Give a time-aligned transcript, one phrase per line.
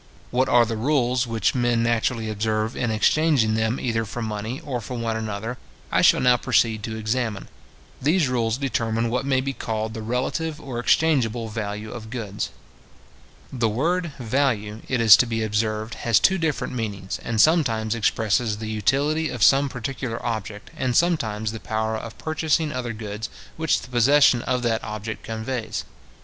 [0.31, 4.81] What are the rules which men naturally observe, in exchanging them either for money, or
[4.81, 5.59] for one another,
[5.91, 7.47] I shall now proceed to examine.
[8.01, 12.49] These rules determine what may be called the relative or exchangeable value of goods.
[13.53, 18.57] The word VALUE, it is to be observed, has two different meanings, and sometimes expresses
[18.57, 23.81] the utility of some particular object, and sometimes the power of purchasing other goods which
[23.81, 25.85] the possession of that object conveys.